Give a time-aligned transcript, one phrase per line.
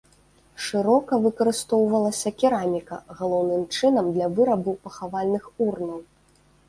[0.67, 6.01] Шырока выкарыстоўвалася кераміка, галоўным чынам для вырабу пахавальных урнаў.